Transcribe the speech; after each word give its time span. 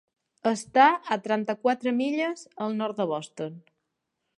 Està 0.51 0.87
a 1.15 1.19
trenta-quatre 1.27 1.95
milles 2.01 2.45
al 2.67 2.77
nord 2.83 3.03
de 3.05 3.11
Boston. 3.15 3.67